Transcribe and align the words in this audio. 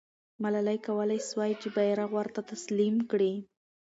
ملالۍ 0.43 0.77
کولای 0.87 1.19
سوای 1.29 1.51
چې 1.61 1.67
بیرغ 1.75 2.09
ورته 2.17 2.39
تسلیم 2.51 2.95
کړي. 3.11 3.33